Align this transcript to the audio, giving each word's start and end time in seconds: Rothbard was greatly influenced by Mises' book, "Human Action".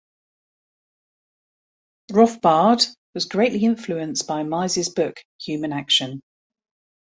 Rothbard 2.11 2.83
was 3.13 3.25
greatly 3.25 3.63
influenced 3.65 4.25
by 4.25 4.41
Mises' 4.41 4.89
book, 4.89 5.23
"Human 5.41 5.71
Action". 5.73 6.23